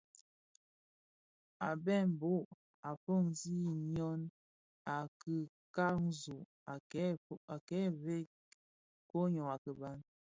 [1.65, 2.31] A mbembo
[2.87, 3.55] a foňi
[3.91, 4.21] ňyon
[4.95, 6.45] a kikanzog
[7.55, 8.27] a kè vëg
[9.09, 9.97] koň ňyô a kiban.